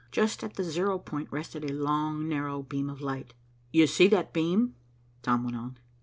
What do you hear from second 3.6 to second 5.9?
"You see that beam," Tom went on.